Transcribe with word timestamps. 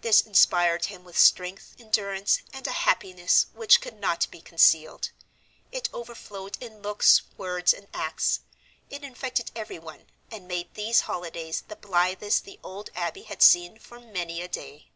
This 0.00 0.22
inspired 0.22 0.86
him 0.86 1.04
with 1.04 1.16
strength, 1.16 1.76
endurance, 1.78 2.40
and 2.52 2.66
a 2.66 2.72
happiness 2.72 3.46
which 3.52 3.80
could 3.80 3.94
not 3.96 4.26
be 4.28 4.40
concealed. 4.40 5.12
It 5.70 5.88
overflowed 5.94 6.58
in 6.60 6.82
looks, 6.82 7.22
words, 7.36 7.72
and 7.72 7.86
acts; 7.94 8.40
it 8.90 9.04
infected 9.04 9.52
everyone, 9.54 10.06
and 10.32 10.48
made 10.48 10.74
these 10.74 11.02
holidays 11.02 11.62
the 11.68 11.76
blithest 11.76 12.42
the 12.44 12.58
old 12.64 12.90
abbey 12.96 13.22
had 13.22 13.40
seen 13.40 13.78
for 13.78 14.00
many 14.00 14.42
a 14.42 14.48
day. 14.48 14.90